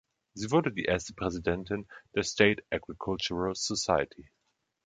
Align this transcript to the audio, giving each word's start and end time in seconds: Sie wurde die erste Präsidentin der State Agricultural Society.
Sie 0.33 0.49
wurde 0.49 0.71
die 0.73 0.85
erste 0.85 1.13
Präsidentin 1.13 1.87
der 2.15 2.23
State 2.23 2.63
Agricultural 2.71 3.53
Society. 3.53 4.31